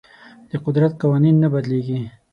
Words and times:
د 0.49 0.51
قدرت 0.65 0.93
قوانین 1.01 1.35
نه 1.43 1.47
بدلیږي. 1.53 2.01